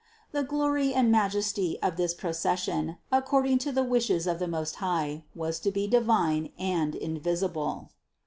[0.31, 5.25] The glory and majesty of this procession, according to the wishes of the Most High,
[5.35, 7.91] was to be divine and invisible.